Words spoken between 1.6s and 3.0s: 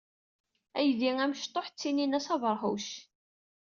ttinin-as abeṛhuc.